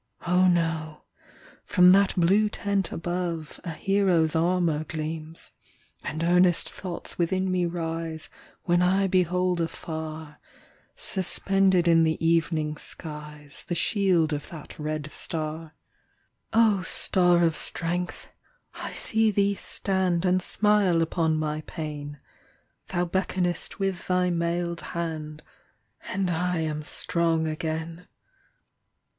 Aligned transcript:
Oh, 0.25 0.47
no! 0.47 1.03
from 1.63 1.91
that 1.91 2.15
blue 2.19 2.49
tent 2.49 2.91
above, 2.91 3.59
A 3.63 3.69
hero's 3.69 4.35
armour 4.35 4.83
gleams. 4.83 5.51
And 6.03 6.23
earnest 6.23 6.71
thoughts 6.71 7.19
within 7.19 7.51
me 7.51 7.67
rise, 7.67 8.27
When 8.63 8.81
I 8.81 9.05
behold 9.05 9.61
afar, 9.61 10.39
Suspended 10.95 11.87
in 11.87 12.01
the 12.01 12.17
evening 12.19 12.77
skies 12.77 13.63
The 13.67 13.75
shield 13.75 14.33
of 14.33 14.49
that 14.49 14.79
red 14.79 15.11
star. 15.11 15.75
O 16.51 16.81
star 16.81 17.43
of 17.43 17.55
strength! 17.55 18.27
I 18.73 18.93
see 18.93 19.29
thee 19.29 19.53
stand 19.53 20.25
And 20.25 20.41
smile 20.41 21.03
upon 21.03 21.37
my 21.37 21.61
pain; 21.67 22.19
Thou 22.87 23.05
beckonest 23.05 23.77
with 23.77 24.07
thy 24.07 24.31
mailed 24.31 24.81
hand, 24.81 25.43
And 26.09 26.31
I 26.31 26.57
am 26.61 26.81
strong 26.81 27.47
again. 27.47 28.07